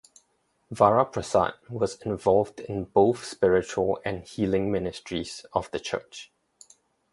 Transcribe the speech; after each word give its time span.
Vara 0.71 1.05
Prasad 1.05 1.53
was 1.69 2.01
involved 2.01 2.59
in 2.61 2.85
both 2.85 3.23
spiritual 3.23 3.99
and 4.03 4.23
healing 4.27 4.71
ministries 4.71 5.45
of 5.53 5.69
the 5.69 5.79
Church. 5.79 6.31